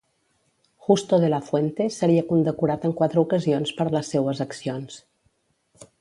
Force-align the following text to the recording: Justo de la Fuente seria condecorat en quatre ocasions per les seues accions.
Justo 0.77 1.19
de 1.19 1.29
la 1.33 1.41
Fuente 1.49 1.85
seria 1.97 2.25
condecorat 2.31 2.89
en 2.91 2.97
quatre 3.03 3.23
ocasions 3.27 3.75
per 3.83 3.91
les 3.97 4.13
seues 4.15 4.45
accions. 4.51 5.01